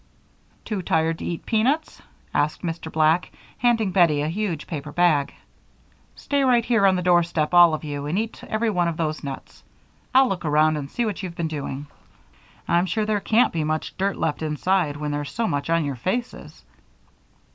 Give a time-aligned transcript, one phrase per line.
[0.65, 2.01] "Too tired to eat peanuts?"
[2.33, 2.91] asked Mr.
[2.91, 5.35] Black, handing Bettie a huge paper bag.
[6.15, 9.23] "Stay right here on the doorstep, all of you, and eat every one of these
[9.23, 9.63] nuts.
[10.15, 11.85] I'll look around and see what you've been doing
[12.67, 15.95] I'm sure there can't be much dirt left inside when there's so much on your
[15.97, 16.63] faces."